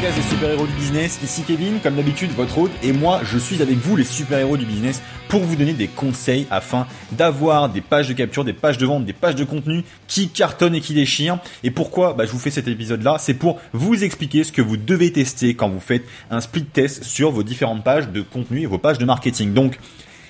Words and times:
podcast 0.00 0.16
des 0.16 0.34
super-héros 0.34 0.66
du 0.66 0.72
business. 0.72 1.20
Ici 1.22 1.42
Kevin, 1.46 1.78
comme 1.82 1.96
d'habitude, 1.96 2.30
votre 2.30 2.56
hôte, 2.56 2.70
et 2.82 2.92
moi, 2.92 3.20
je 3.22 3.36
suis 3.36 3.60
avec 3.60 3.76
vous, 3.76 3.96
les 3.96 4.04
super-héros 4.04 4.56
du 4.56 4.64
business, 4.64 5.02
pour 5.28 5.40
vous 5.40 5.56
donner 5.56 5.74
des 5.74 5.88
conseils 5.88 6.46
afin 6.50 6.86
d'avoir 7.12 7.68
des 7.68 7.82
pages 7.82 8.08
de 8.08 8.14
capture, 8.14 8.42
des 8.42 8.54
pages 8.54 8.78
de 8.78 8.86
vente, 8.86 9.04
des 9.04 9.12
pages 9.12 9.34
de 9.34 9.44
contenu 9.44 9.84
qui 10.08 10.30
cartonnent 10.30 10.74
et 10.74 10.80
qui 10.80 10.94
déchirent. 10.94 11.38
Et 11.64 11.70
pourquoi? 11.70 12.14
Bah, 12.14 12.24
je 12.24 12.30
vous 12.30 12.38
fais 12.38 12.50
cet 12.50 12.66
épisode-là 12.66 13.16
C'est 13.18 13.34
pour 13.34 13.60
vous 13.74 14.02
expliquer 14.02 14.42
ce 14.42 14.52
que 14.52 14.62
vous 14.62 14.78
devez 14.78 15.12
tester 15.12 15.54
quand 15.54 15.68
vous 15.68 15.80
faites 15.80 16.04
un 16.30 16.40
split 16.40 16.64
test 16.64 17.04
sur 17.04 17.30
vos 17.30 17.42
différentes 17.42 17.84
pages 17.84 18.08
de 18.08 18.22
contenu 18.22 18.62
et 18.62 18.66
vos 18.66 18.78
pages 18.78 18.98
de 18.98 19.04
marketing. 19.04 19.52
Donc, 19.52 19.78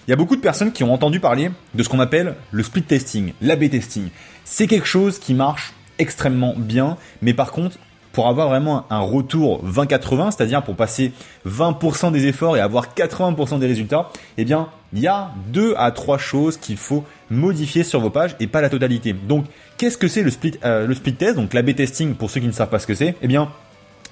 il 0.09 0.10
y 0.10 0.14
a 0.14 0.16
beaucoup 0.16 0.37
de 0.37 0.41
personnes 0.41 0.73
qui 0.73 0.82
ont 0.82 0.92
entendu 0.92 1.20
parler 1.20 1.50
de 1.74 1.82
ce 1.84 1.88
qu'on 1.88 2.00
appelle 2.00 2.34
le 2.50 2.62
split 2.64 2.82
testing, 2.82 3.34
l'AB 3.41 3.70
testing. 3.70 4.09
C'est 4.45 4.66
quelque 4.66 4.88
chose 4.88 5.20
qui 5.20 5.32
marche 5.32 5.74
extrêmement 6.00 6.55
bien, 6.56 6.96
mais 7.23 7.34
par 7.34 7.52
contre, 7.52 7.77
pour 8.12 8.28
avoir 8.28 8.48
vraiment 8.48 8.84
un 8.91 9.00
retour 9.00 9.64
20-80, 9.64 10.32
c'est-à-dire 10.32 10.62
pour 10.62 10.77
passer 10.77 11.12
20% 11.46 12.12
des 12.12 12.27
efforts 12.27 12.56
et 12.56 12.60
avoir 12.60 12.95
80% 12.95 13.59
des 13.59 13.66
résultats, 13.66 14.09
eh 14.36 14.45
bien, 14.45 14.69
il 14.92 15.00
y 15.00 15.06
a 15.06 15.30
deux 15.48 15.74
à 15.77 15.91
trois 15.92 16.19
choses 16.19 16.56
qu'il 16.56 16.77
faut 16.77 17.05
modifier 17.30 17.84
sur 17.84 18.00
vos 18.00 18.10
pages 18.10 18.34
et 18.41 18.46
pas 18.46 18.60
la 18.60 18.69
totalité. 18.69 19.12
Donc, 19.12 19.45
qu'est-ce 19.77 19.96
que 19.96 20.09
c'est 20.09 20.23
le 20.23 20.30
split, 20.30 20.55
euh, 20.64 20.92
test 21.19 21.36
Donc, 21.36 21.55
l'AB 21.55 21.74
testing, 21.74 22.14
pour 22.14 22.30
ceux 22.30 22.41
qui 22.41 22.46
ne 22.46 22.52
savent 22.52 22.70
pas 22.70 22.80
ce 22.80 22.86
que 22.86 22.95
c'est, 22.95 23.14
eh 23.23 23.28
bien, 23.28 23.48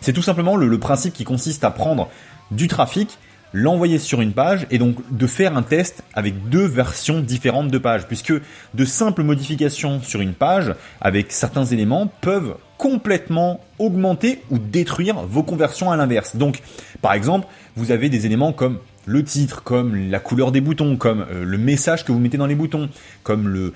c'est 0.00 0.12
tout 0.12 0.22
simplement 0.22 0.56
le, 0.56 0.68
le 0.68 0.78
principe 0.78 1.14
qui 1.14 1.24
consiste 1.24 1.64
à 1.64 1.70
prendre 1.70 2.08
du 2.50 2.68
trafic 2.68 3.18
l'envoyer 3.52 3.98
sur 3.98 4.20
une 4.20 4.32
page 4.32 4.66
et 4.70 4.78
donc 4.78 4.96
de 5.10 5.26
faire 5.26 5.56
un 5.56 5.62
test 5.62 6.02
avec 6.14 6.48
deux 6.48 6.66
versions 6.66 7.20
différentes 7.20 7.68
de 7.68 7.78
pages 7.78 8.06
puisque 8.06 8.34
de 8.74 8.84
simples 8.84 9.22
modifications 9.22 10.00
sur 10.02 10.20
une 10.20 10.34
page 10.34 10.74
avec 11.00 11.32
certains 11.32 11.64
éléments 11.64 12.10
peuvent 12.20 12.56
complètement 12.76 13.60
augmenter 13.78 14.42
ou 14.50 14.58
détruire 14.58 15.16
vos 15.22 15.42
conversions 15.42 15.90
à 15.90 15.96
l'inverse. 15.96 16.36
Donc 16.36 16.60
par 17.02 17.12
exemple, 17.12 17.46
vous 17.76 17.90
avez 17.90 18.08
des 18.08 18.26
éléments 18.26 18.52
comme 18.52 18.78
le 19.08 19.24
titre, 19.24 19.62
comme 19.62 20.10
la 20.10 20.20
couleur 20.20 20.52
des 20.52 20.60
boutons, 20.60 20.96
comme 20.96 21.24
euh, 21.30 21.42
le 21.42 21.56
message 21.56 22.04
que 22.04 22.12
vous 22.12 22.18
mettez 22.18 22.36
dans 22.36 22.46
les 22.46 22.54
boutons, 22.54 22.90
comme 23.22 23.48
le, 23.48 23.72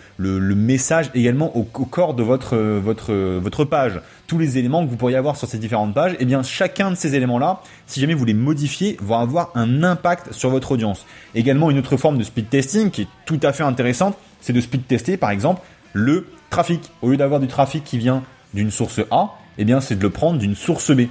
message 0.55 1.11
également 1.15 1.57
au, 1.57 1.63
corps 1.63 2.13
de 2.13 2.23
votre, 2.23 2.57
votre, 2.57 3.15
votre 3.15 3.65
page, 3.65 4.01
tous 4.27 4.39
les 4.39 4.59
éléments 4.59 4.85
que 4.85 4.91
vous 4.91 4.97
pourriez 4.97 5.17
avoir 5.17 5.37
sur 5.37 5.49
ces 5.49 5.57
différentes 5.57 5.95
pages, 5.95 6.13
et 6.13 6.19
eh 6.21 6.25
bien 6.27 6.43
chacun 6.43 6.91
de 6.91 6.97
ces 6.97 7.15
éléments-là, 7.15 7.63
si 7.87 7.99
jamais 7.99 8.13
vous 8.13 8.27
les 8.27 8.35
modifiez, 8.35 8.99
va 9.01 9.21
avoir 9.21 9.51
un 9.55 9.83
impact 9.83 10.33
sur 10.33 10.51
votre 10.51 10.73
audience. 10.73 11.07
Également 11.35 11.71
une 11.71 11.79
autre 11.79 11.97
forme 11.97 12.19
de 12.19 12.25
speed 12.25 12.51
testing 12.51 12.91
qui 12.91 13.03
est 13.03 13.09
tout 13.25 13.41
à 13.43 13.55
fait 13.55 13.63
intéressante, 13.63 14.17
c'est 14.43 14.53
de 14.53 14.61
speed 14.61 14.87
tester 14.87 15.17
par 15.17 15.31
exemple 15.31 15.63
le 15.95 16.27
trafic. 16.51 16.91
Au 17.01 17.09
lieu 17.09 17.17
d'avoir 17.17 17.41
du 17.41 17.49
trafic 17.49 17.85
qui 17.85 17.97
vient 17.97 18.23
d'une 18.53 18.71
source 18.71 19.01
A, 19.11 19.31
eh 19.57 19.65
bien 19.65 19.81
c'est 19.81 19.97
de 19.97 20.03
le 20.03 20.11
prendre 20.11 20.39
d'une 20.39 20.55
source 20.55 20.95
B. 20.95 21.07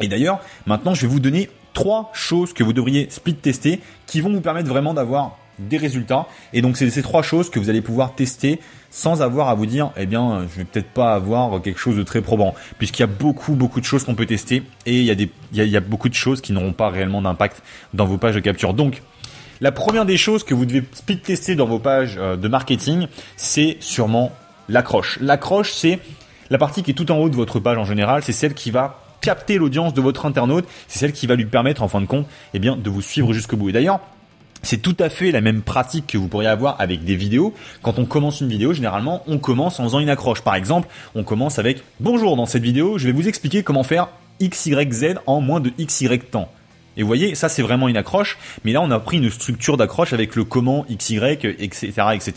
Et 0.00 0.06
d'ailleurs, 0.06 0.38
maintenant 0.66 0.94
je 0.94 1.02
vais 1.02 1.08
vous 1.08 1.18
donner 1.18 1.50
trois 1.78 2.10
choses 2.12 2.52
que 2.52 2.64
vous 2.64 2.72
devriez 2.72 3.06
split 3.08 3.36
tester 3.36 3.78
qui 4.08 4.20
vont 4.20 4.32
vous 4.32 4.40
permettre 4.40 4.68
vraiment 4.68 4.94
d'avoir 4.94 5.38
des 5.60 5.76
résultats. 5.76 6.26
Et 6.52 6.60
donc 6.60 6.76
c'est 6.76 6.90
ces 6.90 7.02
trois 7.02 7.22
choses 7.22 7.50
que 7.50 7.60
vous 7.60 7.70
allez 7.70 7.82
pouvoir 7.82 8.16
tester 8.16 8.58
sans 8.90 9.22
avoir 9.22 9.48
à 9.48 9.54
vous 9.54 9.66
dire, 9.66 9.92
eh 9.96 10.04
bien, 10.04 10.48
je 10.50 10.58
vais 10.58 10.64
peut-être 10.64 10.88
pas 10.88 11.14
avoir 11.14 11.62
quelque 11.62 11.78
chose 11.78 11.96
de 11.96 12.02
très 12.02 12.20
probant, 12.20 12.56
puisqu'il 12.78 13.02
y 13.02 13.04
a 13.04 13.06
beaucoup, 13.06 13.52
beaucoup 13.52 13.78
de 13.78 13.84
choses 13.84 14.02
qu'on 14.02 14.16
peut 14.16 14.26
tester 14.26 14.64
et 14.86 14.98
il 14.98 15.04
y 15.04 15.12
a 15.12 15.14
des, 15.14 15.30
il 15.52 15.62
y 15.62 15.76
a, 15.76 15.80
beaucoup 15.80 16.08
de 16.08 16.14
choses 16.14 16.40
qui 16.40 16.52
n'auront 16.52 16.72
pas 16.72 16.88
réellement 16.88 17.22
d'impact 17.22 17.62
dans 17.94 18.06
vos 18.06 18.18
pages 18.18 18.34
de 18.34 18.40
capture. 18.40 18.74
Donc, 18.74 19.02
la 19.60 19.70
première 19.70 20.04
des 20.04 20.16
choses 20.16 20.42
que 20.42 20.54
vous 20.54 20.66
devez 20.66 20.82
split 20.92 21.20
tester 21.20 21.54
dans 21.54 21.66
vos 21.66 21.78
pages 21.78 22.16
euh, 22.18 22.36
de 22.36 22.48
marketing, 22.48 23.06
c'est 23.36 23.76
sûrement 23.78 24.32
l'accroche. 24.68 25.18
L'accroche, 25.20 25.72
c'est 25.72 26.00
la 26.50 26.58
partie 26.58 26.82
qui 26.82 26.90
est 26.90 26.94
tout 26.94 27.12
en 27.12 27.18
haut 27.18 27.28
de 27.28 27.36
votre 27.36 27.60
page 27.60 27.78
en 27.78 27.84
général, 27.84 28.24
c'est 28.24 28.32
celle 28.32 28.54
qui 28.54 28.72
va 28.72 29.07
capter 29.20 29.58
l'audience 29.58 29.94
de 29.94 30.00
votre 30.00 30.26
internaute, 30.26 30.66
c'est 30.86 30.98
celle 30.98 31.12
qui 31.12 31.26
va 31.26 31.34
lui 31.34 31.46
permettre 31.46 31.82
en 31.82 31.88
fin 31.88 32.00
de 32.00 32.06
compte 32.06 32.26
eh 32.54 32.58
bien, 32.58 32.76
de 32.76 32.90
vous 32.90 33.02
suivre 33.02 33.32
jusqu'au 33.32 33.56
bout. 33.56 33.70
Et 33.70 33.72
d'ailleurs, 33.72 34.00
c'est 34.62 34.82
tout 34.82 34.96
à 34.98 35.08
fait 35.08 35.30
la 35.30 35.40
même 35.40 35.62
pratique 35.62 36.06
que 36.08 36.18
vous 36.18 36.28
pourriez 36.28 36.48
avoir 36.48 36.80
avec 36.80 37.04
des 37.04 37.14
vidéos. 37.14 37.54
Quand 37.82 37.98
on 37.98 38.04
commence 38.04 38.40
une 38.40 38.48
vidéo, 38.48 38.72
généralement, 38.72 39.22
on 39.26 39.38
commence 39.38 39.78
en 39.78 39.84
faisant 39.84 40.00
une 40.00 40.10
accroche. 40.10 40.42
Par 40.42 40.54
exemple, 40.54 40.88
on 41.14 41.22
commence 41.22 41.58
avec 41.58 41.82
Bonjour, 42.00 42.36
dans 42.36 42.46
cette 42.46 42.62
vidéo, 42.62 42.98
je 42.98 43.06
vais 43.06 43.12
vous 43.12 43.28
expliquer 43.28 43.62
comment 43.62 43.82
faire 43.82 44.08
XYZ 44.42 45.16
en 45.26 45.40
moins 45.40 45.60
de 45.60 45.70
XY 45.78 46.18
temps. 46.18 46.50
Et 46.96 47.02
vous 47.02 47.06
voyez, 47.06 47.36
ça 47.36 47.48
c'est 47.48 47.62
vraiment 47.62 47.86
une 47.86 47.96
accroche, 47.96 48.38
mais 48.64 48.72
là 48.72 48.80
on 48.82 48.90
a 48.90 48.98
pris 48.98 49.18
une 49.18 49.30
structure 49.30 49.76
d'accroche 49.76 50.12
avec 50.12 50.34
le 50.34 50.42
comment, 50.42 50.84
XY, 50.90 51.18
etc., 51.42 51.92
etc. 52.14 52.32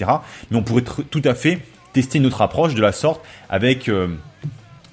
Mais 0.51 0.57
on 0.57 0.61
pourrait 0.61 0.84
tout 0.84 1.22
à 1.25 1.34
fait 1.34 1.59
tester 1.94 2.19
une 2.19 2.28
autre 2.28 2.44
approche 2.44 2.75
de 2.75 2.81
la 2.81 2.91
sorte 2.91 3.22
avec 3.50 3.89
euh, 3.89 4.07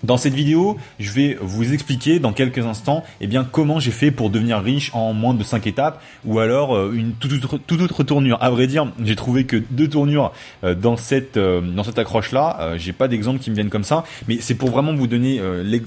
dans 0.04 0.16
cette 0.16 0.34
vidéo, 0.34 0.76
je 1.00 1.10
vais 1.10 1.36
vous 1.40 1.72
expliquer 1.72 2.20
dans 2.20 2.32
quelques 2.32 2.64
instants 2.64 3.04
eh 3.20 3.26
bien, 3.26 3.44
comment 3.44 3.80
j'ai 3.80 3.90
fait 3.90 4.10
pour 4.10 4.30
devenir 4.30 4.60
riche 4.60 4.90
en 4.94 5.12
moins 5.12 5.34
de 5.34 5.42
5 5.42 5.66
étapes 5.66 6.02
ou 6.24 6.38
alors 6.38 6.76
euh, 6.76 6.92
une 6.94 7.12
toute 7.12 7.32
autre, 7.32 7.58
toute 7.58 7.80
autre 7.80 8.04
tournure. 8.04 8.38
À 8.40 8.50
vrai 8.50 8.66
dire, 8.66 8.86
j'ai 9.02 9.16
trouvé 9.16 9.44
que 9.44 9.56
deux 9.70 9.88
tournures 9.88 10.32
euh, 10.62 10.74
dans 10.74 10.96
cette, 10.96 11.36
euh, 11.36 11.60
dans 11.60 11.82
cette 11.82 11.98
accroche-là. 11.98 12.74
j'ai 12.76 12.92
pas 12.92 13.08
d'exemple 13.08 13.40
qui 13.40 13.50
me 13.50 13.56
viennent 13.56 13.70
comme 13.70 13.84
ça, 13.84 14.04
mais 14.28 14.38
c'est 14.40 14.54
pour 14.54 14.70
vraiment 14.70 14.94
vous 14.94 15.06
donner 15.06 15.40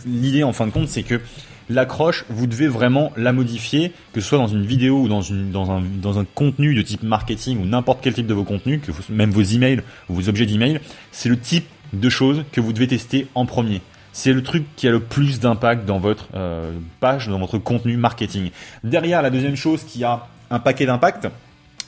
l'idée 0.06 0.44
en 0.44 0.54
fin 0.54 0.68
de 0.68 0.72
compte, 0.72 0.88
c'est 0.88 1.04
que 1.04 1.22
l'accroche, 1.70 2.26
vous 2.30 2.48
devez 2.48 2.68
vraiment 2.68 3.12
la 3.16 3.32
modifier, 3.32 3.94
que 4.14 4.20
ce 4.20 4.28
soit 4.28 4.38
dans 4.38 4.48
une 4.48 4.66
vidéo 4.66 5.02
ou 5.02 5.08
dans, 5.08 5.22
une, 5.22 5.52
dans, 5.52 5.72
un, 5.72 5.82
dans 5.82 6.20
un 6.20 6.26
contenu 6.26 6.76
de 6.76 6.82
type 6.82 7.04
marketing 7.04 7.62
ou 7.62 7.66
n'importe 7.66 8.00
quel 8.02 8.14
type 8.14 8.28
de 8.28 8.34
vos 8.34 8.44
contenus, 8.44 8.82
que 8.86 8.92
même 9.12 9.32
vos 9.32 9.42
emails 9.42 9.82
ou 10.10 10.16
vos 10.16 10.30
objets 10.30 10.46
d'email, 10.46 10.80
c'est 11.12 11.30
le 11.30 11.40
type 11.40 11.66
de 11.94 12.10
choses 12.10 12.44
que 12.52 12.62
vous 12.62 12.74
devez 12.74 12.88
tester 12.88 13.28
en 13.36 13.46
premier 13.46 13.82
c'est 14.14 14.34
le 14.34 14.44
truc 14.44 14.66
qui 14.76 14.88
a 14.88 14.92
le 14.92 15.00
plus 15.00 15.40
d'impact 15.40 15.86
dans 15.86 16.00
votre 16.00 16.28
euh, 16.36 16.72
page, 17.00 17.28
dans 17.28 17.40
votre 17.40 17.58
contenu 17.58 17.98
marketing. 17.98 18.52
Derrière, 18.84 19.22
la 19.22 19.30
deuxième 19.30 19.56
chose 19.56 19.84
qui 19.84 20.04
a 20.04 20.28
un 20.50 20.60
paquet 20.60 20.86
d'impact, 20.86 21.28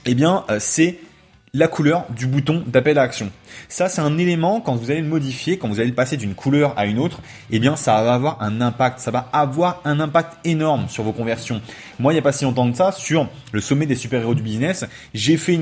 eh 0.05 0.15
bien, 0.15 0.43
euh, 0.49 0.57
c'est 0.59 0.99
la 1.55 1.67
couleur 1.67 2.07
du 2.09 2.25
bouton 2.25 2.63
d'appel 2.65 2.97
à 2.97 3.03
action. 3.03 3.29
Ça, 3.69 3.87
c'est 3.87 4.01
un 4.01 4.17
élément 4.17 4.59
quand 4.59 4.73
vous 4.73 4.89
allez 4.89 5.01
le 5.01 5.07
modifier, 5.07 5.59
quand 5.59 5.67
vous 5.67 5.79
allez 5.79 5.89
le 5.89 5.95
passer 5.95 6.17
d'une 6.17 6.33
couleur 6.33 6.73
à 6.79 6.87
une 6.87 6.97
autre, 6.97 7.21
eh 7.51 7.59
bien, 7.59 7.75
ça 7.75 8.01
va 8.01 8.15
avoir 8.15 8.41
un 8.41 8.59
impact. 8.59 8.97
Ça 8.97 9.11
va 9.11 9.29
avoir 9.31 9.79
un 9.85 9.99
impact 9.99 10.33
énorme 10.45 10.89
sur 10.89 11.03
vos 11.03 11.11
conversions. 11.11 11.61
Moi, 11.99 12.11
il 12.11 12.15
n'y 12.15 12.19
a 12.19 12.23
pas 12.23 12.31
si 12.31 12.45
longtemps 12.45 12.71
que 12.71 12.75
ça, 12.75 12.91
sur 12.91 13.29
le 13.51 13.61
sommet 13.61 13.85
des 13.85 13.95
super-héros 13.95 14.33
du 14.33 14.41
business, 14.41 14.83
j'ai 15.13 15.37
fait 15.37 15.59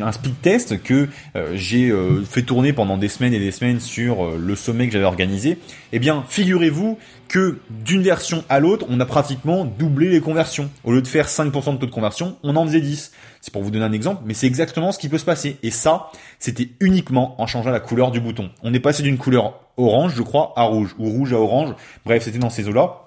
un 0.00 0.12
speed 0.12 0.40
test 0.40 0.82
que 0.82 1.06
euh, 1.36 1.52
j'ai 1.54 1.90
euh, 1.90 2.24
fait 2.24 2.40
tourner 2.40 2.72
pendant 2.72 2.96
des 2.96 3.08
semaines 3.08 3.34
et 3.34 3.38
des 3.38 3.50
semaines 3.50 3.80
sur 3.80 4.24
euh, 4.24 4.38
le 4.40 4.56
sommet 4.56 4.86
que 4.86 4.94
j'avais 4.94 5.04
organisé. 5.04 5.58
Eh 5.92 5.98
bien, 5.98 6.24
figurez-vous 6.26 6.98
que 7.28 7.58
d'une 7.68 8.02
version 8.02 8.42
à 8.48 8.60
l'autre, 8.60 8.86
on 8.88 9.00
a 9.00 9.04
pratiquement 9.04 9.66
doublé 9.66 10.08
les 10.08 10.20
conversions. 10.20 10.70
Au 10.84 10.92
lieu 10.92 11.02
de 11.02 11.08
faire 11.08 11.28
5% 11.28 11.74
de 11.74 11.78
taux 11.78 11.86
de 11.86 11.90
conversion, 11.90 12.38
on 12.42 12.56
en 12.56 12.64
faisait 12.64 12.80
10. 12.80 13.12
C'est 13.46 13.52
pour 13.52 13.62
vous 13.62 13.70
donner 13.70 13.84
un 13.84 13.92
exemple, 13.92 14.22
mais 14.26 14.34
c'est 14.34 14.48
exactement 14.48 14.90
ce 14.90 14.98
qui 14.98 15.08
peut 15.08 15.18
se 15.18 15.24
passer. 15.24 15.56
Et 15.62 15.70
ça, 15.70 16.10
c'était 16.40 16.70
uniquement 16.80 17.40
en 17.40 17.46
changeant 17.46 17.70
la 17.70 17.78
couleur 17.78 18.10
du 18.10 18.18
bouton. 18.18 18.50
On 18.64 18.74
est 18.74 18.80
passé 18.80 19.04
d'une 19.04 19.18
couleur 19.18 19.60
orange, 19.76 20.14
je 20.16 20.22
crois, 20.22 20.52
à 20.56 20.64
rouge, 20.64 20.96
ou 20.98 21.08
rouge 21.08 21.32
à 21.32 21.36
orange. 21.36 21.72
Bref, 22.04 22.24
c'était 22.24 22.40
dans 22.40 22.50
ces 22.50 22.68
eaux-là. 22.68 23.02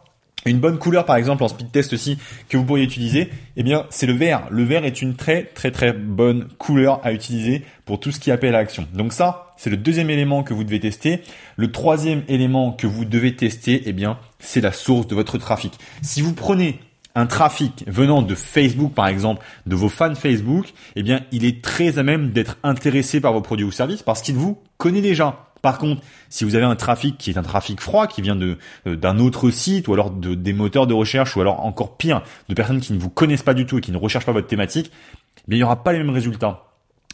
Une 0.46 0.60
bonne 0.60 0.78
couleur, 0.78 1.04
par 1.04 1.18
exemple, 1.18 1.44
en 1.44 1.50
speed 1.50 1.74
test 1.74 1.92
aussi, 1.92 2.18
que 2.48 2.56
vous 2.56 2.64
pourriez 2.64 2.86
utiliser, 2.86 3.30
eh 3.58 3.64
bien, 3.64 3.86
c'est 3.90 4.06
le 4.06 4.14
vert. 4.14 4.48
Le 4.50 4.64
vert 4.64 4.86
est 4.86 5.02
une 5.02 5.18
très, 5.18 5.44
très, 5.44 5.72
très 5.72 5.92
bonne 5.92 6.48
couleur 6.58 7.02
à 7.04 7.12
utiliser 7.12 7.66
pour 7.84 8.00
tout 8.00 8.14
ce 8.14 8.20
qui 8.22 8.32
appelle 8.32 8.56
à 8.56 8.60
l'action. 8.60 8.88
Donc 8.94 9.12
ça, 9.12 9.54
c'est 9.58 9.70
le 9.70 9.76
deuxième 9.76 10.10
élément 10.10 10.44
que 10.44 10.54
vous 10.54 10.64
devez 10.64 10.80
tester. 10.80 11.22
Le 11.58 11.70
troisième 11.70 12.24
élément 12.30 12.72
que 12.72 12.88
vous 12.88 13.04
devez 13.04 13.36
tester, 13.36 13.82
eh 13.88 13.92
bien, 13.92 14.18
c'est 14.40 14.62
la 14.62 14.72
source 14.72 15.06
de 15.06 15.16
votre 15.16 15.38
trafic. 15.38 15.74
Si 16.02 16.22
vous 16.22 16.34
prenez 16.34 16.80
un 17.20 17.26
trafic 17.26 17.84
venant 17.88 18.22
de 18.22 18.36
Facebook 18.36 18.94
par 18.94 19.08
exemple, 19.08 19.46
de 19.66 19.76
vos 19.76 19.90
fans 19.90 20.16
Facebook, 20.16 20.74
eh 20.96 21.04
bien, 21.04 21.22
il 21.32 21.46
est 21.46 21.64
très 21.64 22.00
à 22.00 22.04
même 22.04 22.32
d'être 22.32 22.58
intéressé 22.64 23.22
par 23.22 23.34
vos 23.34 23.42
produits 23.42 23.66
ou 23.66 23.72
services 23.72 24.04
parce 24.04 24.22
qu'il 24.22 24.36
vous 24.36 24.58
connaît 24.78 25.02
déjà. 25.02 25.46
Par 25.62 25.78
contre, 25.78 26.02
si 26.30 26.46
vous 26.46 26.56
avez 26.56 26.66
un 26.66 26.76
trafic 26.76 27.18
qui 27.18 27.32
est 27.32 27.38
un 27.38 27.44
trafic 27.44 27.82
froid, 27.82 28.08
qui 28.08 28.22
vient 28.22 28.40
euh, 28.40 28.56
d'un 28.86 29.20
autre 29.20 29.50
site 29.50 29.88
ou 29.90 29.94
alors 29.94 30.12
de, 30.12 30.34
des 30.34 30.54
moteurs 30.54 30.88
de 30.88 30.94
recherche 30.94 31.36
ou 31.36 31.42
alors 31.42 31.66
encore 31.66 31.98
pire, 31.98 32.24
de 32.48 32.54
personnes 32.54 32.80
qui 32.80 32.94
ne 32.94 33.00
vous 33.00 33.10
connaissent 33.10 33.44
pas 33.44 33.54
du 33.54 33.66
tout 33.66 33.78
et 33.78 33.82
qui 33.82 33.92
ne 33.92 33.98
recherchent 33.98 34.26
pas 34.26 34.32
votre 34.32 34.48
thématique, 34.48 34.92
eh 34.94 35.42
bien, 35.48 35.58
il 35.58 35.60
n'y 35.60 35.64
aura 35.64 35.84
pas 35.84 35.92
les 35.92 36.00
mêmes 36.00 36.12
résultats. 36.12 36.69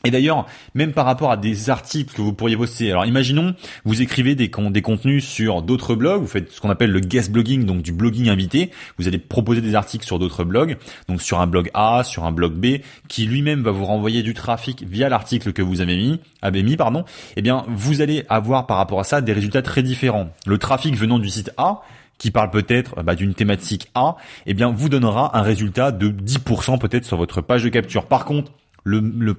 Et 0.05 0.11
d'ailleurs, 0.11 0.45
même 0.75 0.93
par 0.93 1.05
rapport 1.05 1.31
à 1.31 1.37
des 1.37 1.69
articles 1.69 2.15
que 2.15 2.21
vous 2.21 2.33
pourriez 2.33 2.55
poster, 2.55 2.91
alors 2.91 3.05
imaginons, 3.05 3.55
vous 3.83 4.01
écrivez 4.01 4.35
des, 4.35 4.49
des 4.49 4.81
contenus 4.81 5.25
sur 5.25 5.61
d'autres 5.61 5.95
blogs, 5.95 6.21
vous 6.21 6.27
faites 6.27 6.51
ce 6.51 6.61
qu'on 6.61 6.69
appelle 6.69 6.91
le 6.91 6.99
guest 6.99 7.31
blogging, 7.31 7.65
donc 7.65 7.81
du 7.81 7.91
blogging 7.91 8.29
invité, 8.29 8.71
vous 8.97 9.07
allez 9.07 9.17
proposer 9.17 9.61
des 9.61 9.75
articles 9.75 10.05
sur 10.05 10.19
d'autres 10.19 10.43
blogs, 10.43 10.77
donc 11.09 11.21
sur 11.21 11.39
un 11.39 11.47
blog 11.47 11.69
A, 11.73 12.03
sur 12.03 12.23
un 12.23 12.31
blog 12.31 12.53
B, 12.53 12.81
qui 13.07 13.25
lui-même 13.25 13.63
va 13.63 13.71
vous 13.71 13.85
renvoyer 13.85 14.23
du 14.23 14.33
trafic 14.33 14.83
via 14.87 15.09
l'article 15.09 15.53
que 15.53 15.61
vous 15.61 15.81
avez 15.81 15.95
mis, 15.95 16.19
avez 16.41 16.63
mis, 16.63 16.77
pardon, 16.77 17.03
eh 17.35 17.41
bien, 17.41 17.65
vous 17.67 18.01
allez 18.01 18.25
avoir 18.29 18.67
par 18.67 18.77
rapport 18.77 18.99
à 18.99 19.03
ça 19.03 19.21
des 19.21 19.33
résultats 19.33 19.61
très 19.61 19.83
différents. 19.83 20.29
Le 20.45 20.57
trafic 20.57 20.95
venant 20.95 21.19
du 21.19 21.29
site 21.29 21.51
A, 21.57 21.81
qui 22.17 22.31
parle 22.31 22.49
peut-être 22.49 23.03
bah, 23.03 23.15
d'une 23.15 23.33
thématique 23.33 23.89
A, 23.95 24.15
eh 24.45 24.53
bien, 24.53 24.71
vous 24.71 24.89
donnera 24.89 25.37
un 25.37 25.41
résultat 25.41 25.91
de 25.91 26.09
10% 26.09 26.79
peut-être 26.79 27.05
sur 27.05 27.17
votre 27.17 27.41
page 27.41 27.63
de 27.63 27.69
capture. 27.69 28.05
Par 28.05 28.25
contre, 28.25 28.51
le, 28.85 28.99
le, 28.99 29.35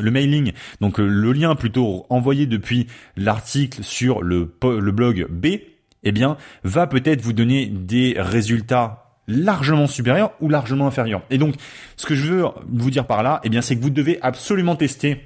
le, 0.00 0.10
mailing, 0.10 0.52
donc 0.80 1.00
euh, 1.00 1.06
le 1.06 1.32
lien 1.32 1.54
plutôt 1.56 2.06
envoyé 2.10 2.46
depuis 2.46 2.86
l'article 3.16 3.82
sur 3.82 4.22
le, 4.22 4.52
le 4.62 4.92
blog 4.92 5.26
B, 5.30 5.46
eh 6.04 6.12
bien, 6.12 6.36
va 6.62 6.86
peut-être 6.86 7.22
vous 7.22 7.32
donner 7.32 7.66
des 7.66 8.14
résultats 8.16 9.06
largement 9.26 9.86
supérieurs 9.86 10.32
ou 10.40 10.48
largement 10.48 10.86
inférieurs. 10.86 11.22
Et 11.30 11.38
donc, 11.38 11.56
ce 11.96 12.06
que 12.06 12.14
je 12.14 12.32
veux 12.32 12.44
vous 12.70 12.90
dire 12.90 13.06
par 13.06 13.22
là, 13.22 13.40
eh 13.42 13.48
bien, 13.48 13.62
c'est 13.62 13.76
que 13.76 13.82
vous 13.82 13.90
devez 13.90 14.18
absolument 14.22 14.76
tester 14.76 15.20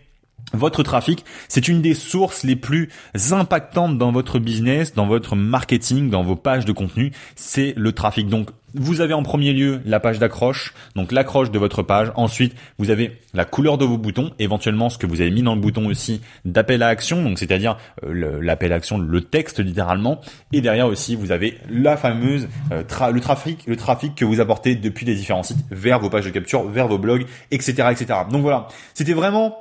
votre 0.52 0.82
trafic, 0.82 1.24
c'est 1.48 1.68
une 1.68 1.82
des 1.82 1.94
sources 1.94 2.42
les 2.42 2.56
plus 2.56 2.88
impactantes 3.30 3.98
dans 3.98 4.12
votre 4.12 4.38
business, 4.38 4.94
dans 4.94 5.06
votre 5.06 5.36
marketing, 5.36 6.10
dans 6.10 6.22
vos 6.22 6.36
pages 6.36 6.64
de 6.64 6.72
contenu, 6.72 7.12
c'est 7.36 7.74
le 7.76 7.92
trafic. 7.92 8.28
Donc, 8.28 8.50
vous 8.74 9.00
avez 9.00 9.14
en 9.14 9.22
premier 9.22 9.52
lieu 9.52 9.80
la 9.84 9.98
page 9.98 10.18
d'accroche, 10.18 10.74
donc 10.94 11.12
l'accroche 11.12 11.50
de 11.50 11.58
votre 11.58 11.82
page. 11.82 12.12
Ensuite, 12.14 12.54
vous 12.78 12.90
avez 12.90 13.18
la 13.34 13.44
couleur 13.44 13.78
de 13.78 13.84
vos 13.84 13.98
boutons, 13.98 14.30
éventuellement 14.38 14.90
ce 14.90 14.98
que 14.98 15.06
vous 15.06 15.20
avez 15.20 15.30
mis 15.30 15.42
dans 15.42 15.54
le 15.54 15.60
bouton 15.60 15.86
aussi 15.86 16.20
d'appel 16.44 16.82
à 16.82 16.88
action, 16.88 17.22
donc 17.22 17.38
c'est-à-dire 17.38 17.76
euh, 18.04 18.38
l'appel 18.40 18.72
à 18.72 18.76
action, 18.76 18.98
le 18.98 19.20
texte 19.22 19.58
littéralement. 19.60 20.20
Et 20.52 20.60
derrière 20.60 20.86
aussi, 20.86 21.16
vous 21.16 21.32
avez 21.32 21.58
la 21.68 21.96
fameuse 21.96 22.48
euh, 22.72 22.82
le 23.12 23.20
trafic, 23.20 23.66
le 23.66 23.76
trafic 23.76 24.14
que 24.14 24.24
vous 24.24 24.40
apportez 24.40 24.76
depuis 24.76 25.04
les 25.04 25.14
différents 25.14 25.42
sites 25.42 25.64
vers 25.70 25.98
vos 25.98 26.10
pages 26.10 26.24
de 26.24 26.30
capture, 26.30 26.64
vers 26.68 26.86
vos 26.86 26.98
blogs, 26.98 27.26
etc., 27.50 27.88
etc. 27.90 28.20
Donc 28.30 28.42
voilà, 28.42 28.68
c'était 28.94 29.14
vraiment 29.14 29.56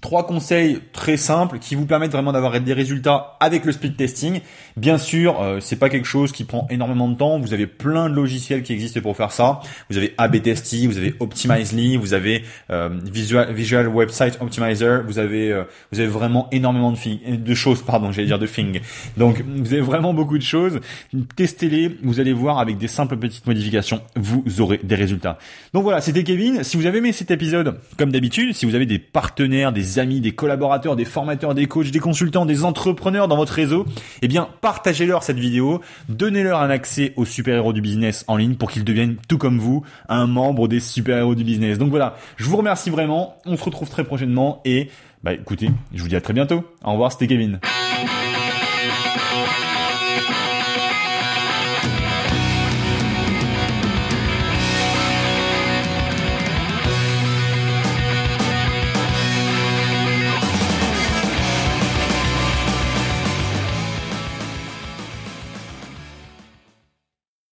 Trois 0.00 0.26
conseils 0.26 0.80
très 0.92 1.16
simples 1.16 1.58
qui 1.58 1.74
vous 1.74 1.86
permettent 1.86 2.12
vraiment 2.12 2.32
d'avoir 2.32 2.60
des 2.60 2.72
résultats 2.74 3.36
avec 3.40 3.64
le 3.64 3.72
speed 3.72 3.96
testing. 3.96 4.40
Bien 4.76 4.98
sûr, 4.98 5.40
euh, 5.40 5.60
c'est 5.60 5.76
pas 5.76 5.88
quelque 5.88 6.06
chose 6.06 6.30
qui 6.30 6.44
prend 6.44 6.66
énormément 6.68 7.08
de 7.08 7.16
temps. 7.16 7.38
Vous 7.38 7.54
avez 7.54 7.66
plein 7.66 8.10
de 8.10 8.14
logiciels 8.14 8.62
qui 8.62 8.74
existent 8.74 9.00
pour 9.00 9.16
faire 9.16 9.32
ça. 9.32 9.60
Vous 9.88 9.96
avez 9.96 10.12
AB 10.18 10.42
Testy, 10.42 10.86
vous 10.86 10.98
avez 10.98 11.14
Optimizely, 11.20 11.96
vous 11.96 12.12
avez 12.12 12.44
euh, 12.70 12.90
Visual, 13.04 13.88
Website 13.88 14.38
Optimizer. 14.40 15.04
Vous 15.06 15.18
avez 15.18 15.50
euh, 15.52 15.64
vous 15.90 16.00
avez 16.00 16.08
vraiment 16.08 16.48
énormément 16.52 16.92
de, 16.92 17.36
de 17.36 17.54
choses, 17.54 17.82
pardon, 17.82 18.12
j'allais 18.12 18.26
dire 18.26 18.38
de 18.38 18.46
things. 18.46 18.80
Donc 19.16 19.42
vous 19.42 19.72
avez 19.72 19.82
vraiment 19.82 20.12
beaucoup 20.12 20.36
de 20.36 20.42
choses. 20.42 20.80
Testez-les. 21.36 21.96
Vous 22.02 22.20
allez 22.20 22.32
voir 22.32 22.58
avec 22.58 22.76
des 22.76 22.88
simples 22.88 23.16
petites 23.16 23.46
modifications, 23.46 24.02
vous 24.16 24.44
aurez 24.60 24.80
des 24.82 24.96
résultats. 24.96 25.38
Donc 25.72 25.84
voilà, 25.84 26.00
c'était 26.00 26.24
Kevin. 26.24 26.62
Si 26.62 26.76
vous 26.76 26.86
avez 26.86 26.98
aimé 26.98 27.12
cet 27.12 27.30
épisode, 27.30 27.78
comme 27.96 28.12
d'habitude, 28.12 28.54
si 28.54 28.66
vous 28.66 28.74
avez 28.74 28.86
des 28.86 28.98
partenaires, 28.98 29.72
des 29.84 29.98
amis, 29.98 30.20
des 30.20 30.32
collaborateurs, 30.32 30.96
des 30.96 31.04
formateurs, 31.04 31.54
des 31.54 31.66
coachs, 31.66 31.90
des 31.90 32.00
consultants, 32.00 32.46
des 32.46 32.64
entrepreneurs 32.64 33.28
dans 33.28 33.36
votre 33.36 33.52
réseau, 33.52 33.84
eh 34.22 34.28
bien, 34.28 34.48
partagez-leur 34.60 35.22
cette 35.22 35.38
vidéo, 35.38 35.80
donnez-leur 36.08 36.60
un 36.60 36.70
accès 36.70 37.12
aux 37.16 37.24
super-héros 37.24 37.72
du 37.72 37.80
business 37.80 38.24
en 38.26 38.36
ligne 38.36 38.54
pour 38.54 38.70
qu'ils 38.70 38.84
deviennent, 38.84 39.16
tout 39.28 39.38
comme 39.38 39.58
vous, 39.58 39.84
un 40.08 40.26
membre 40.26 40.68
des 40.68 40.80
super-héros 40.80 41.34
du 41.34 41.44
business. 41.44 41.78
Donc 41.78 41.90
voilà, 41.90 42.16
je 42.36 42.46
vous 42.46 42.56
remercie 42.56 42.90
vraiment, 42.90 43.36
on 43.44 43.56
se 43.56 43.64
retrouve 43.64 43.90
très 43.90 44.04
prochainement 44.04 44.62
et, 44.64 44.88
bah 45.22 45.34
écoutez, 45.34 45.70
je 45.92 46.02
vous 46.02 46.08
dis 46.08 46.16
à 46.16 46.20
très 46.20 46.32
bientôt. 46.32 46.64
Au 46.82 46.92
revoir, 46.92 47.12
c'était 47.12 47.26
Kevin. 47.26 47.60